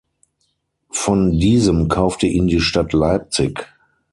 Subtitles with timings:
[0.89, 3.69] Von diesem kaufte ihn die Stadt Leipzig.